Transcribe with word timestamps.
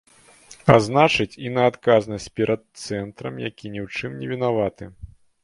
А 0.73 0.77
значыць, 0.85 1.39
і 1.45 1.51
на 1.57 1.67
адказнасць 1.71 2.25
перад 2.39 2.63
цэнтрам, 2.85 3.35
які 3.49 3.65
ні 3.75 3.79
ў 3.85 4.01
чым 4.01 4.11
не 4.25 4.33
вінаваты. 4.35 4.83